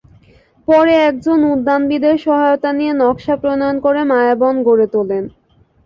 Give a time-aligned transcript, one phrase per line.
[0.67, 5.23] পরে একজন উদ্যানবিদের সহায়তা নিয়ে নকশা প্রণয়ন করে মায়াবন গড়ে তোলেন।